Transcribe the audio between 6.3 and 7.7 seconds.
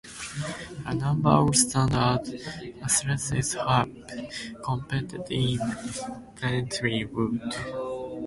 Plentywood.